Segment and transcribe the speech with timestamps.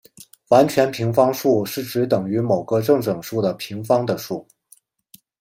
[0.47, 4.47] 完全平方数是指等于某个正整数的平方的数。